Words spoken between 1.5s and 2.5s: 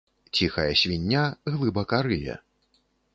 глыбака рые